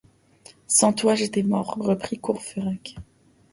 [0.65, 1.77] Sans toi j’étais mort!
[1.79, 2.95] reprit Courfeyrac.